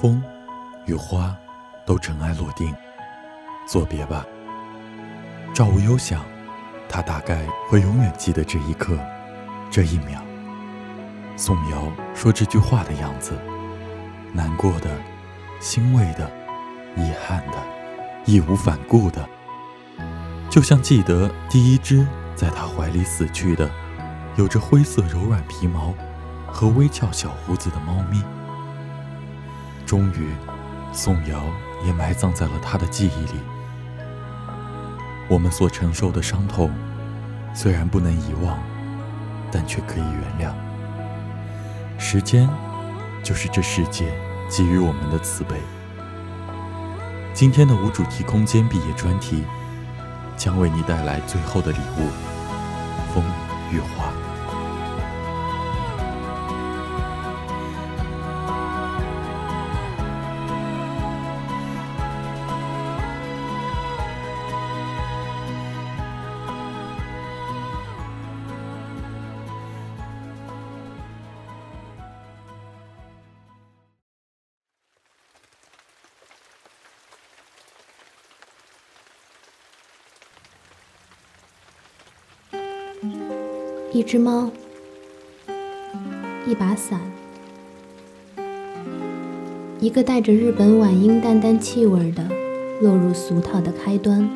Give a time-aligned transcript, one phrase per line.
[0.00, 0.22] 风
[0.86, 1.36] 与花
[1.84, 2.74] 都尘埃落定，
[3.66, 4.24] 作别吧。
[5.52, 6.24] 赵无忧想，
[6.88, 8.98] 他大概会永远记得这一刻，
[9.70, 10.22] 这一秒。
[11.36, 13.38] 宋瑶说这句话的样子，
[14.32, 14.88] 难过的、
[15.60, 16.30] 欣慰的、
[16.96, 17.58] 遗憾的、
[18.24, 19.28] 义无反顾的，
[20.48, 23.70] 就像记得第一只在他怀里死去的、
[24.36, 25.92] 有着灰色柔软皮毛
[26.50, 28.24] 和微翘小胡子的猫咪。
[29.90, 30.32] 终于，
[30.92, 31.42] 宋瑶
[31.84, 33.40] 也埋葬在了他的记忆里。
[35.28, 36.70] 我们所承受的伤痛，
[37.52, 38.56] 虽然不能遗忘，
[39.50, 40.04] 但却可以
[40.38, 40.54] 原谅。
[41.98, 42.48] 时间，
[43.24, 44.16] 就是这世界
[44.48, 45.56] 给予我们的慈悲。
[47.34, 49.42] 今天的无主题空间毕业专题，
[50.36, 52.06] 将为你带来最后的礼物——
[53.12, 53.24] 风
[53.72, 54.09] 与花。
[83.92, 84.50] 一只猫，
[86.46, 87.00] 一把伞，
[89.80, 92.22] 一个带着日本晚樱淡淡气味的
[92.82, 94.28] 落入俗套的开端。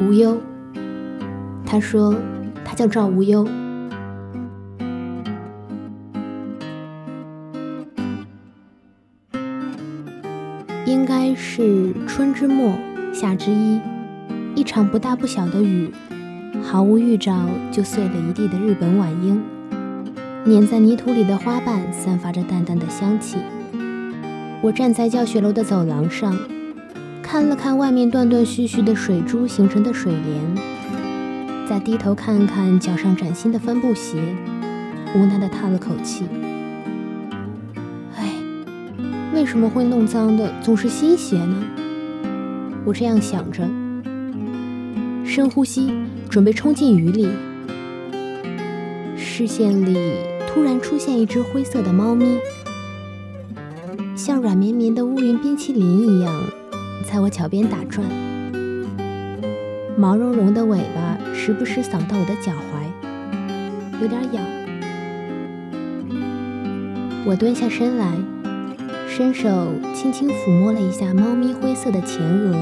[0.00, 0.38] 无忧，
[1.66, 2.14] 他说
[2.64, 3.46] 他叫赵无忧。
[12.20, 12.76] 春之末，
[13.14, 13.80] 夏之一，
[14.54, 15.90] 一场不大不小的雨，
[16.62, 19.42] 毫无预兆就碎了一地的日本晚樱。
[20.44, 23.38] 碾在泥土里的花瓣散发着淡淡的香气。
[24.60, 26.36] 我站在教学楼的走廊上，
[27.22, 34.18] 看了看外面断断续续的水珠形成的水帘，再低头看看脚上崭新的帆布鞋，
[35.16, 36.26] 无奈地叹了口气。
[39.32, 41.64] 为什么会弄脏的总是新鞋呢？
[42.84, 43.62] 我这样想着，
[45.24, 45.92] 深呼吸，
[46.28, 47.28] 准备冲进雨里。
[49.16, 50.14] 视线里
[50.48, 52.38] 突然出现一只灰色的猫咪，
[54.16, 56.42] 像软绵绵的乌云冰淇淋一样，
[57.04, 58.04] 在我脚边打转。
[59.96, 64.42] 毛茸茸的尾巴时不时扫到我的脚踝，有点痒。
[67.26, 68.10] 我蹲下身来。
[69.12, 72.54] 伸手轻轻抚摸了一下猫咪灰色的前额。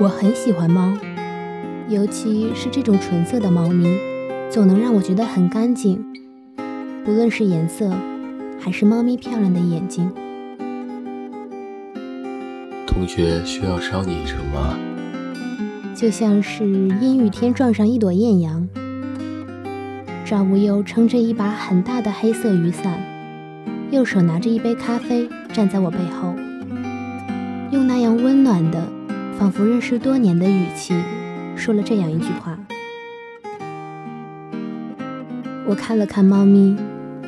[0.00, 0.98] 我很喜欢猫，
[1.88, 3.86] 尤其是这种纯色的猫咪，
[4.50, 6.04] 总能让我觉得很干净。
[7.04, 7.88] 不论是颜色，
[8.58, 10.10] 还是猫咪漂亮的眼睛。
[12.84, 14.76] 同学需要捎你一程吗？
[15.94, 16.64] 就像是
[17.00, 18.68] 阴雨天撞上一朵艳阳。
[20.24, 23.00] 赵无忧撑着一把很大的黑色雨伞，
[23.90, 26.34] 右手拿着一杯咖啡，站在我背后，
[27.70, 28.86] 用那样温暖的、
[29.38, 30.94] 仿佛认识多年的语气，
[31.56, 32.58] 说了这样一句话。
[35.66, 36.76] 我看了看猫咪，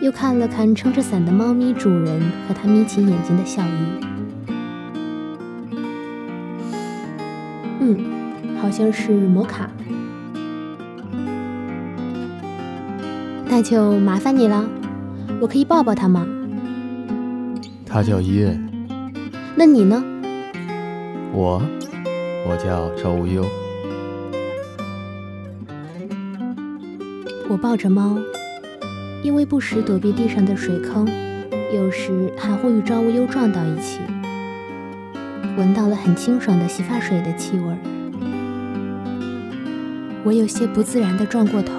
[0.03, 4.05] 又看了看撑着伞的猫咪主人和他眯起眼睛的笑意。
[7.81, 7.97] 嗯，
[8.61, 9.71] 好像是摩卡。
[13.49, 14.69] 那就麻烦你了，
[15.41, 16.27] 我可以抱抱他吗？
[17.93, 18.71] 他叫伊恩。
[19.57, 20.01] 那你呢？
[21.33, 21.61] 我，
[22.47, 23.45] 我叫赵无忧。
[27.49, 28.17] 我抱着猫，
[29.25, 31.05] 因为不时躲避地上的水坑，
[31.75, 33.99] 有时还会与赵无忧撞到一起，
[35.57, 37.77] 闻到了很清爽的洗发水的气味。
[40.23, 41.73] 我有些不自然地转过头。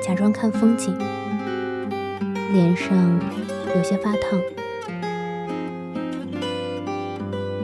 [0.00, 0.96] 假装看风景，
[2.52, 2.96] 脸上
[3.74, 4.40] 有些发烫。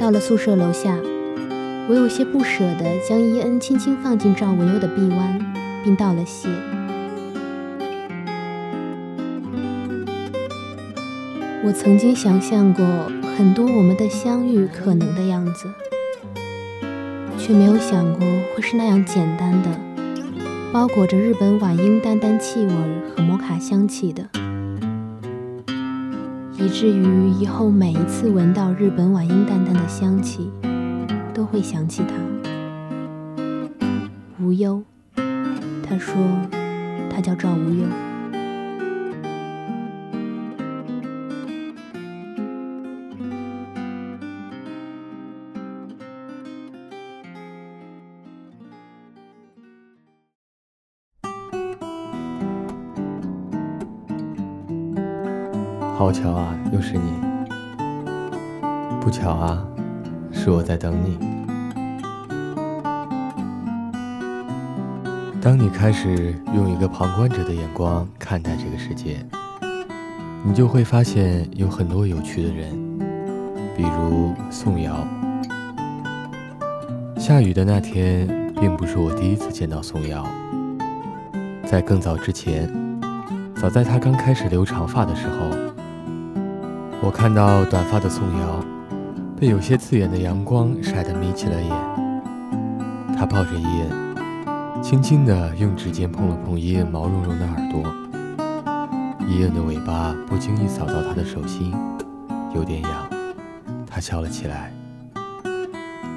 [0.05, 0.99] 到了宿舍楼下，
[1.89, 5.41] 我有些不舍地将伊恩轻轻放进赵无忧的臂弯，
[5.83, 6.47] 并道了谢。
[11.65, 12.85] 我曾经想象过
[13.35, 15.71] 很多我们的相遇可能的样子，
[17.39, 19.71] 却没有想过会是那样简单的。
[20.71, 22.75] 包裹着日本晚樱淡淡气味
[23.17, 24.29] 和摩卡香气的，
[26.65, 30.51] 以至于以后每一次闻到日本晚樱淡淡的香气，
[31.35, 32.15] 都会想起他。
[34.43, 34.83] 无忧，
[35.15, 36.15] 他说
[37.11, 38.04] 他叫赵无忧。
[56.05, 57.11] 好巧啊，又是你！
[59.01, 59.67] 不巧啊，
[60.31, 61.17] 是我在等你。
[65.41, 69.25] 当你开始用一个旁观者的眼光看待这个世界，
[70.45, 72.71] 你就会发现有很多有趣的人，
[73.75, 75.09] 比如宋瑶。
[77.17, 78.29] 下雨的那天，
[78.61, 80.23] 并不是我第一次见到宋瑶，
[81.65, 82.71] 在更早之前，
[83.57, 85.74] 早在她刚开始留长发的时候。
[87.05, 88.65] 我看到短发的宋瑶
[89.39, 91.71] 被有些刺眼的阳光晒得眯起了眼，
[93.15, 97.83] 她抱着伊恩，轻轻地用指尖碰了碰伊恩毛茸茸的耳朵。
[99.29, 101.75] 伊恩的尾巴不经意扫到她的手心，
[102.55, 102.91] 有点痒，
[103.87, 104.73] 她笑了起来，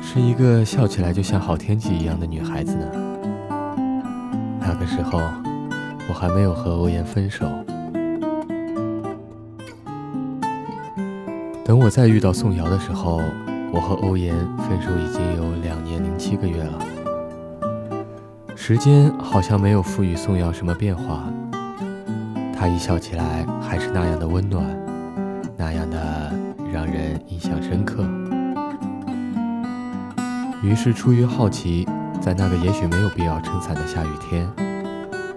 [0.01, 2.85] 是一个笑起来就像好天气一样的女孩子呢。
[4.61, 5.19] 那个时候，
[6.07, 7.45] 我还没有和欧阳分手。
[11.67, 13.19] 等我再遇到宋瑶的时候，
[13.73, 16.79] 我和欧言分手已经有两年零七个月了。
[18.55, 21.25] 时间好像没有赋予宋瑶什么变化，
[22.57, 24.65] 她一笑起来还是那样的温暖，
[25.57, 26.31] 那样的
[26.71, 28.05] 让人印象深刻。
[30.63, 31.85] 于是出于好奇，
[32.21, 34.49] 在那个也许没有必要撑伞的下雨天，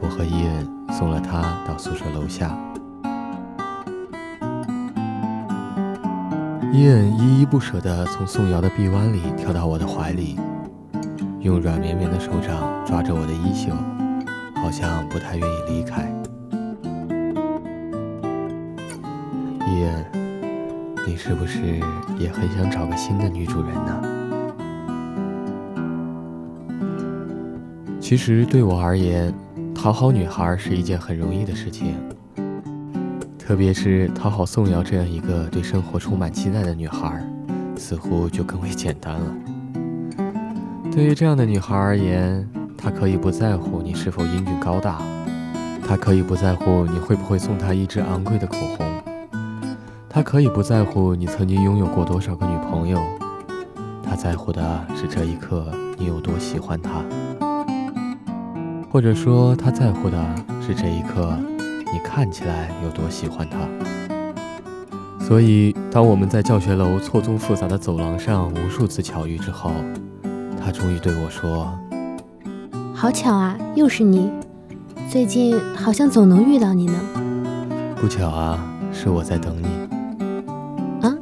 [0.00, 2.56] 我和伊恩送了她到宿舍楼下。
[6.72, 10.38] 伊恩依依不舍地从宋瑶的臂弯里跳到我的怀里，
[11.40, 13.74] 用软绵绵的手掌抓着我的衣袖，
[14.54, 16.08] 好像不太愿意离开。
[19.66, 20.04] 伊恩，
[21.08, 21.80] 你是不是
[22.16, 24.00] 也很想找个新的女主人呢？
[28.00, 29.34] 其实对我而言，
[29.74, 31.96] 讨好女孩是一件很容易的事情。
[33.50, 37.20] 特别是讨好宋瑶这样一个对生活充满期待的女孩，
[37.76, 39.34] 似乎就更为简单了。
[40.92, 45.02] 对于这样的女孩而言，她可以不在乎你是否英俊高大，
[45.84, 48.86] 她可以不在乎你会不会送她一支昂贵的口红，
[50.08, 53.00] 她可以不在乎你曾经拥有过多少个女朋友，
[54.04, 55.66] 她在乎的是这一刻
[55.98, 57.04] 你有多喜欢她，
[58.88, 61.36] 或者说她在乎的是这一刻。
[61.92, 63.58] 你看起来有多喜欢他？
[65.24, 69.70] 所以，当我们在教学楼错综复杂的走廊上无数次巧遇之后，
[70.60, 71.72] 他终于对我说
[72.92, 74.30] ：“好巧啊，又是你！
[75.08, 76.94] 最近好像总能遇到你呢。”
[77.94, 78.58] 不巧啊，
[78.92, 79.66] 是我在等你。
[81.06, 81.14] 啊？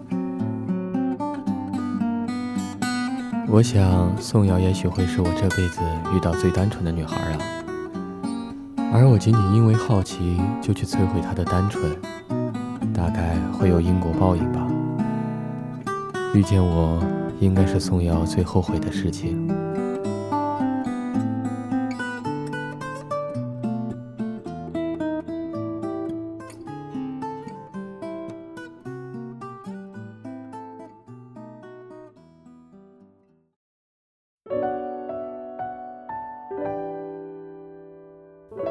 [3.47, 5.81] 我想宋瑶也许会是我这辈子
[6.15, 7.39] 遇到最单纯的女孩啊。
[8.91, 11.95] 而我仅仅因为好奇就去摧毁他的单纯，
[12.93, 14.67] 大概会有因果报应吧。
[16.35, 17.03] 遇见我，
[17.39, 19.49] 应该是宋瑶最后悔的事情。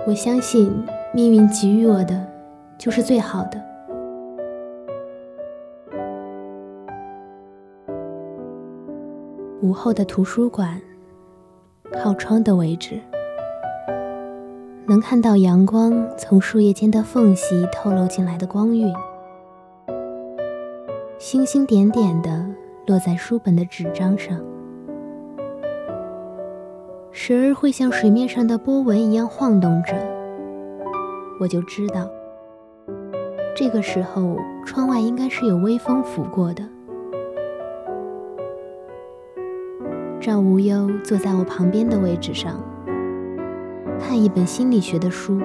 [0.07, 0.71] 我相信
[1.13, 2.25] 命运给予我的
[2.77, 3.61] 就是最好的。
[9.61, 10.81] 午后的图书馆，
[11.91, 13.01] 靠窗的位置，
[14.85, 18.95] 能看到阳光从树叶间的缝隙透露进来的光晕，
[21.17, 22.45] 星星点点的
[22.85, 24.39] 落在书本的纸张上。
[27.27, 29.93] 时而会像水面上的波纹一样晃动着，
[31.41, 32.09] 我就知道，
[33.53, 36.63] 这个时候窗外应该是有微风拂过的。
[40.21, 42.63] 赵无忧坐在我旁边的位置上，
[43.99, 45.41] 看一本心理学的书。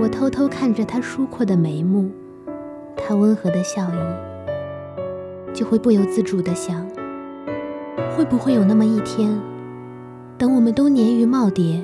[0.00, 2.10] 我偷偷看着他疏阔的眉目，
[2.96, 6.86] 他温和的笑意，就会不由自主的想。
[8.16, 9.38] 会不会有那么一天，
[10.38, 11.82] 等我们都年逾耄耋、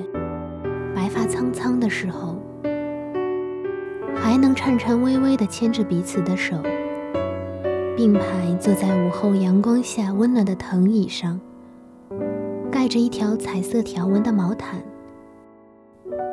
[0.95, 2.35] 白发苍苍的时候，
[4.15, 6.57] 还能颤颤巍巍地牵着彼此的手，
[7.95, 11.39] 并排坐在午后阳光下温暖的藤椅上，
[12.71, 14.81] 盖着一条彩色条纹的毛毯，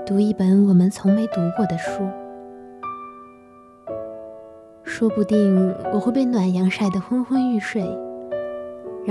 [0.07, 2.09] 读一本我们从没读过的书？
[4.83, 7.87] 说不定我会被暖阳晒得昏昏欲睡。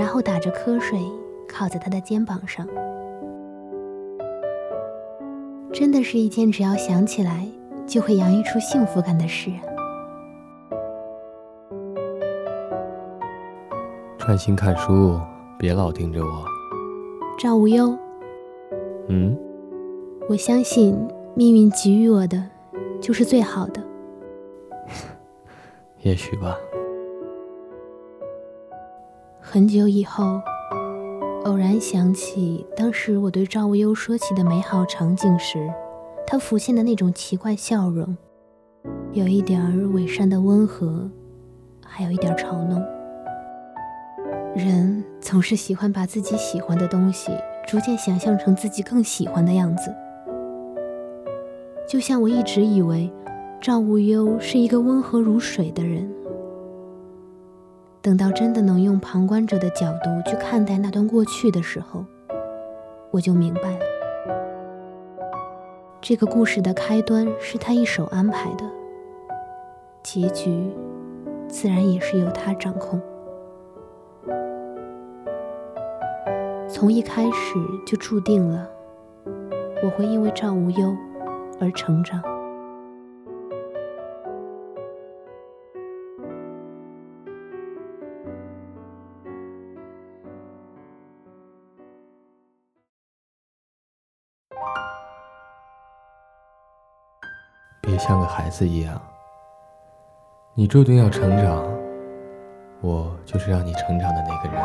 [0.00, 0.98] 然后打着瞌睡，
[1.46, 2.66] 靠在他的肩膀上，
[5.70, 7.46] 真的是一件只要想起来
[7.86, 9.50] 就会洋溢出幸福感的事。
[14.16, 15.20] 专心看书，
[15.58, 16.46] 别老盯着我。
[17.38, 17.94] 赵无忧。
[19.08, 19.36] 嗯。
[20.30, 20.96] 我相信
[21.34, 22.42] 命运给予我的
[23.02, 23.82] 就是最好的。
[26.00, 26.56] 也许吧。
[29.52, 30.40] 很久以后，
[31.44, 35.68] 偶然想起当时我对赵无忧说起的美好场景时，
[36.24, 38.16] 他浮现的那种奇怪笑容，
[39.12, 41.10] 有一点儿伪善的温和，
[41.84, 42.80] 还有一点嘲弄。
[44.54, 47.32] 人总是喜欢把自己喜欢的东西
[47.66, 49.92] 逐渐想象成自己更喜欢的样子，
[51.88, 53.12] 就像我一直以为
[53.60, 56.08] 赵无忧是一个温和如水的人。
[58.02, 62.04] 等到真的能用旁观者的角度去看待那段过去的时候，
[63.10, 63.80] 我就明白了，
[66.00, 68.64] 这个故事的开端是他一手安排的，
[70.02, 70.72] 结局
[71.46, 72.98] 自然也是由他掌控。
[76.66, 77.54] 从一开始
[77.86, 78.66] 就注定了，
[79.82, 80.96] 我会因为赵无忧
[81.60, 82.22] 而成长。
[97.98, 99.00] 像个孩子一样，
[100.54, 101.64] 你注定要成长，
[102.80, 104.62] 我就是让你成长的那个人。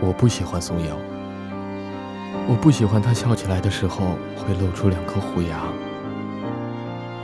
[0.00, 0.96] 我不喜欢宋瑶，
[2.48, 5.62] 我不喜欢她笑起来的时候会露出两颗虎牙，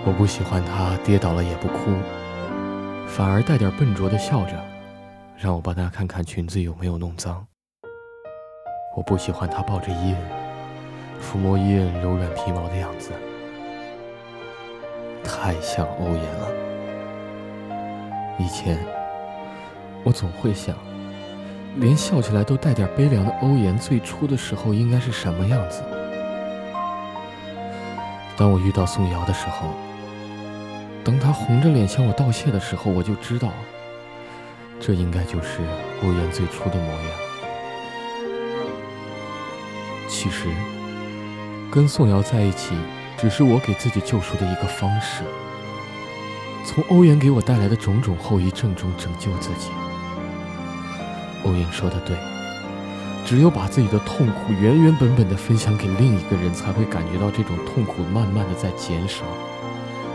[0.07, 1.91] 我不喜欢她跌倒了也不哭，
[3.07, 4.53] 反而带点笨拙的笑着，
[5.37, 7.45] 让我帮她看看裙子有没有弄脏。
[8.99, 10.17] 我不喜欢他抱着伊恩，
[11.23, 13.13] 抚摸伊恩柔软皮毛的样子，
[15.23, 16.49] 太像欧言了。
[18.41, 18.77] 以前，
[20.03, 20.75] 我总会想，
[21.77, 25.81] 连笑起来都带点悲凉的欧言，最初的时候应该是什么样子？
[28.37, 29.69] 当我遇到宋瑶的时候，
[31.05, 33.51] 当他红着脸向我道谢的时候，我就知道，
[34.81, 35.61] 这应该就是
[36.03, 37.28] 欧言最初的模样。
[40.21, 40.49] 其实，
[41.71, 42.75] 跟宋瑶在一起，
[43.17, 45.23] 只是我给自己救赎的一个方式。
[46.65, 49.71] 从欧言给我带来的种种后遗症中拯救自己。
[51.45, 52.17] 欧阳说的对，
[53.25, 59.23] 只有把自己的痛苦原原本本的分享给另一个人，才会感觉到这种痛苦慢慢的在减少，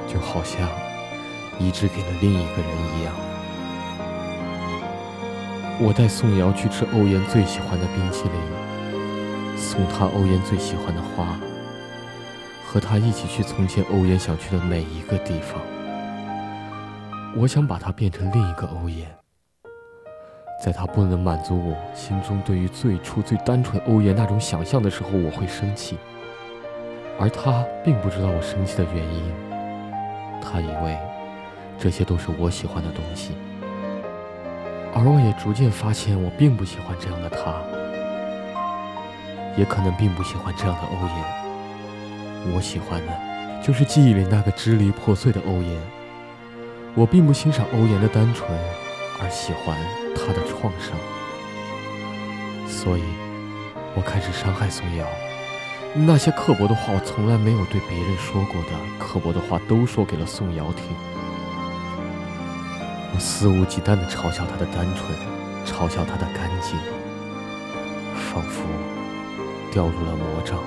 [0.06, 0.68] 就好像
[1.58, 3.14] 移植给了另一个人一样。
[5.80, 8.34] 我带宋瑶去吃欧阳最喜欢的冰淇淋，
[9.56, 11.38] 送她欧颜最喜欢的花，
[12.66, 15.62] 和她一起去从前欧颜想去的每一个地方。
[17.36, 19.10] 我想把她变成另一个欧颜，
[20.64, 25.98] 在她不能满足我心中对于最初最单纯欧颜那种想象的时候，我会生气，
[27.20, 29.34] 而她并不知道我生气的原因，
[30.42, 30.98] 她以为
[31.80, 33.34] 这些都是我喜欢的东西。
[34.96, 37.56] 而我也逐渐发现，我并不喜欢这样的他，
[39.58, 42.54] 也可能并不喜欢这样的欧阳。
[42.54, 45.72] 我喜欢的，就是记忆里那个支离破碎的欧阳。
[46.96, 48.50] 我并不欣赏欧阳的单纯，
[49.22, 49.78] 而喜欢
[50.16, 50.96] 他的创伤。
[52.68, 53.04] 所以，
[53.96, 55.06] 我开始伤害宋瑶。
[55.96, 58.70] 那些刻薄的话，我从来没有对别人说过的
[59.00, 60.86] 刻薄的话，都说给了宋瑶听。
[63.16, 65.16] 我肆无忌惮地嘲笑他的单纯，
[65.66, 66.78] 嘲笑他的干净，
[68.16, 68.64] 仿佛
[69.74, 70.60] 掉入了魔障。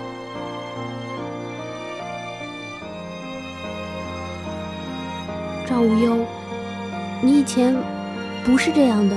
[5.65, 6.27] 赵无忧，
[7.23, 7.73] 你以前
[8.45, 9.17] 不是这样的。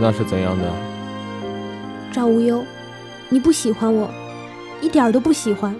[0.00, 0.64] 那是怎样的？
[2.12, 2.64] 赵无忧，
[3.28, 4.08] 你不喜欢我，
[4.80, 5.74] 一点都不喜欢。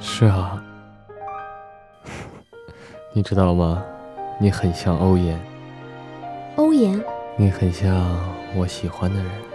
[0.00, 0.62] 是啊，
[3.12, 3.84] 你知道吗？
[4.40, 5.38] 你很像欧言，
[6.56, 6.98] 欧言，
[7.36, 8.18] 你很像
[8.56, 9.51] 我喜欢的人。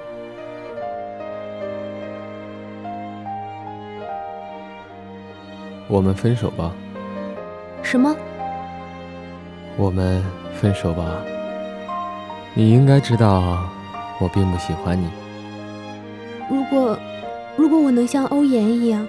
[5.88, 6.72] 我们分手吧。
[7.82, 8.16] 什么？
[9.78, 10.24] 我们
[10.60, 11.04] 分手吧。
[12.54, 13.70] 你应该知道，
[14.20, 15.10] 我并不喜欢你。
[16.50, 16.98] 如果，
[17.56, 19.08] 如果我能像欧颜一样，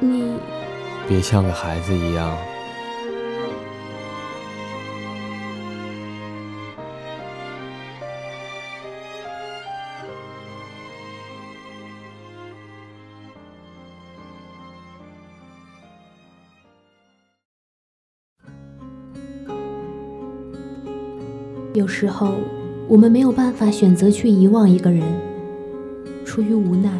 [0.00, 0.34] 你
[1.08, 2.36] 别像个孩子一样。
[21.76, 22.32] 有时候，
[22.88, 25.02] 我们没有办法选择去遗忘一个人，
[26.24, 26.90] 出于无奈，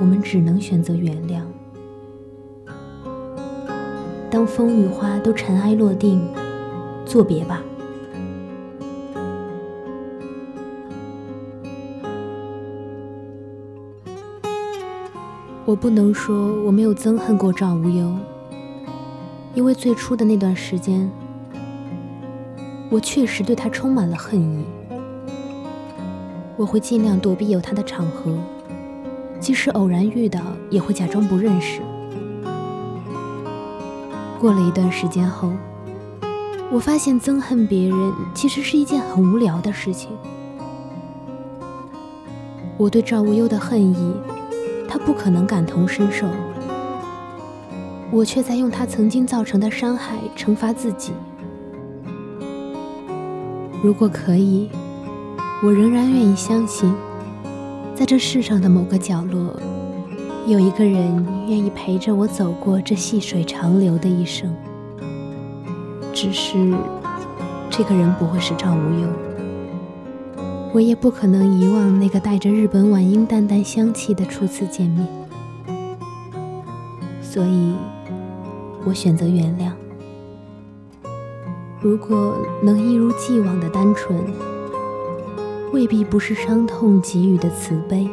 [0.00, 1.42] 我们只能选择原谅。
[4.28, 6.20] 当风与花都尘埃落定，
[7.06, 7.62] 作别吧。
[15.64, 18.12] 我不能说我没有憎恨过赵无忧，
[19.54, 21.08] 因为最初的那段时间。
[22.90, 24.64] 我确实对他充满了恨意，
[26.56, 28.38] 我会尽量躲避有他的场合，
[29.40, 31.80] 即使偶然遇到，也会假装不认识。
[34.38, 35.50] 过了一段时间后，
[36.70, 40.10] 我发现憎恨别人其实是一件很无聊的事情。
[42.76, 44.14] 我对赵无忧的恨意，
[44.88, 46.28] 他不可能感同身受，
[48.12, 51.12] 我却在用他曾经造成的伤害惩罚自己。
[53.84, 54.70] 如果可以，
[55.62, 56.90] 我仍然愿意相信，
[57.94, 59.54] 在这世上的某个角落，
[60.46, 64.50] 有一个人愿意陪着我走过这细水长流的一生。
[66.14, 66.74] 只是，
[67.68, 69.08] 这个人不会是赵无忧，
[70.72, 75.06] 我也不可能遗忘那个带着日本晚樱淡淡香气的初次见面。
[77.20, 77.74] 所以，
[78.86, 79.73] 我选择原谅。
[81.84, 84.18] 如果能一如既往的单纯，
[85.70, 88.08] 未必不是伤痛给予的慈悲。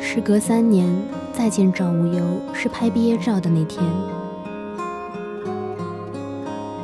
[0.00, 0.88] 时隔三年
[1.34, 2.22] 再见赵无忧，
[2.54, 3.84] 是拍毕业照的那天。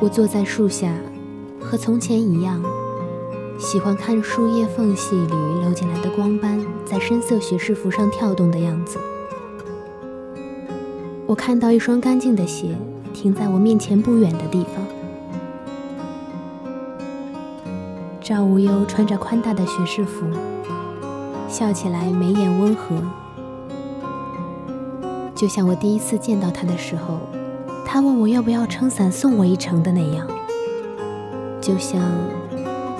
[0.01, 0.93] 我坐在树下，
[1.59, 2.63] 和从前一样，
[3.59, 8.99] 喜欢看树叶缝隙里流进来的光斑在深色学士服上跳动的样子。
[11.29, 12.75] 我看到一双干净的鞋
[13.13, 14.83] 停在我面前不远的地方。
[18.19, 20.25] 赵无忧穿着宽大的学士服，
[21.47, 23.03] 笑起来眉眼温和，
[25.35, 27.19] 就像我第一次见到他的时候，
[27.85, 30.27] 他问我要不要撑伞送我一程的那样。
[31.61, 32.01] 就像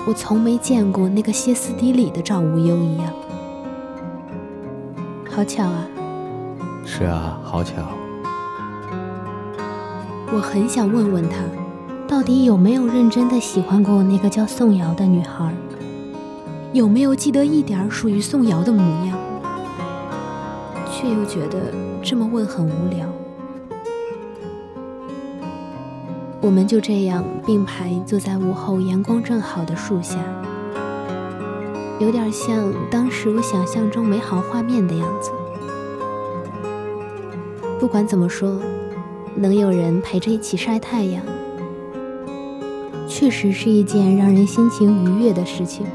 [0.05, 3.11] 我从没见过那个歇斯底里的赵无忧一样。
[5.27, 5.87] 好巧啊！
[6.85, 7.73] 是啊，好巧。
[10.31, 11.37] 我很想问问他，
[12.07, 15.51] 到底有没有认真的喜欢过那个叫宋瑶的女孩？
[16.71, 19.17] 有没有记得一点属于宋瑶的模样？
[20.91, 23.07] 却又觉得这么问很无聊。
[26.41, 30.17] 我们就这样并排坐在午后阳光正好的树下，
[31.99, 35.31] 有点像当时我想象中美好画面的样子。
[37.79, 38.59] 不管怎么说，
[39.35, 41.23] 能有人陪着一起晒太阳，
[43.07, 45.85] 确实是一件让人心情愉悦的事情。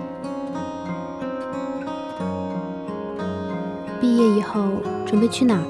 [4.00, 4.62] 毕业以后
[5.06, 5.64] 准备去哪儿？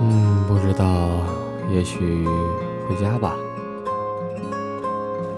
[0.00, 0.86] 嗯，不知道，
[1.72, 2.26] 也许
[2.88, 3.36] 回家吧。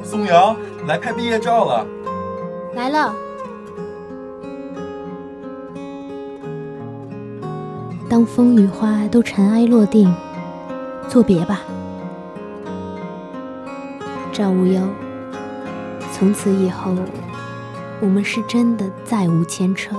[0.02, 0.56] 宋瑶，
[0.86, 1.86] 来拍毕业照了。
[2.74, 3.14] 来了。
[8.08, 10.12] 当风雨花都尘埃落定，
[11.10, 11.62] 作别吧，
[14.32, 14.80] 赵无忧。
[16.12, 16.94] 从此以后，
[18.00, 19.96] 我们是真的再无牵扯。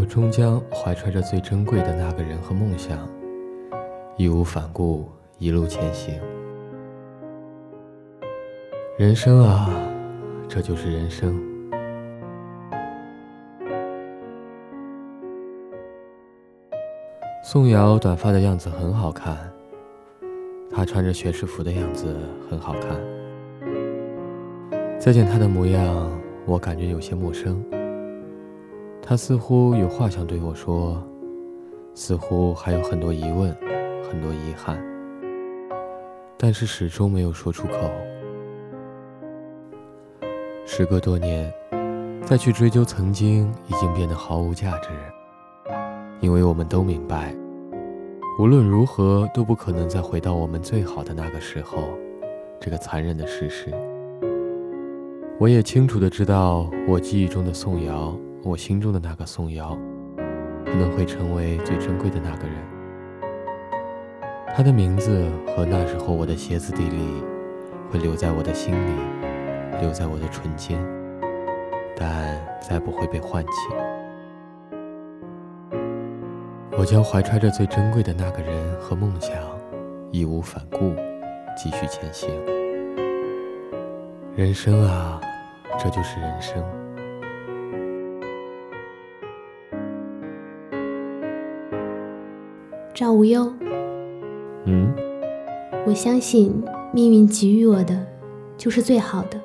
[0.00, 3.06] 我终将怀揣着最珍贵的那个人和梦想，
[4.16, 6.18] 义无反顾一路前行。
[8.96, 9.68] 人生啊，
[10.48, 11.38] 这就是人生。
[17.44, 19.36] 宋瑶短发的样子很好看，
[20.70, 22.16] 她穿着学士服的样子
[22.48, 22.98] 很好看。
[24.98, 26.10] 再见她的模样，
[26.46, 27.62] 我感觉有些陌生。
[29.10, 30.96] 他似乎有话想对我说，
[31.94, 33.52] 似乎还有很多疑问，
[34.08, 34.80] 很多遗憾，
[36.38, 37.90] 但是始终没有说出口。
[40.64, 41.52] 时隔多年，
[42.24, 44.90] 再去追究曾经，已经变得毫无价值，
[46.20, 47.34] 因为我们都明白，
[48.38, 51.82] 无论如何都不可能再回到我们最好的那个时候，
[52.60, 53.74] 这个残忍的事实。
[55.36, 58.16] 我也清楚的知道，我记忆中的宋瑶。
[58.42, 59.76] 我心中的那个宋瑶，
[60.64, 62.56] 可能会成为最珍贵的那个人。
[64.54, 67.22] 他的名字和那时候我的鞋子底里，
[67.90, 68.92] 会留在我的心里，
[69.80, 70.82] 留在我的唇间，
[71.94, 73.50] 但再不会被唤起。
[76.78, 79.34] 我将怀揣着最珍贵的那个人和梦想，
[80.10, 80.94] 义无反顾，
[81.56, 82.30] 继续前行。
[84.34, 85.20] 人生啊，
[85.78, 86.79] 这就是人生。
[93.00, 93.50] 赵无忧，
[94.66, 94.94] 嗯，
[95.86, 98.06] 我相信命运给予我的
[98.58, 99.40] 就是最好的。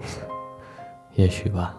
[1.16, 1.76] 也许吧，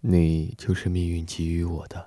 [0.00, 2.06] 你就是命运给予我的。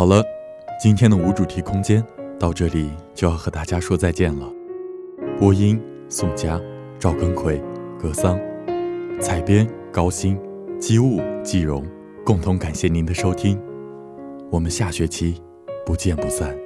[0.00, 0.24] 好了，
[0.80, 2.02] 今天的无主题空间
[2.38, 4.50] 到这里就要和大家说再见了。
[5.38, 6.58] 播音：宋佳、
[6.98, 7.62] 赵根奎、
[8.00, 8.40] 格桑，
[9.20, 10.40] 采编：高鑫、
[10.80, 11.84] 机务：季荣，
[12.24, 13.60] 共同感谢您的收听。
[14.50, 15.38] 我们下学期
[15.84, 16.56] 不见不散。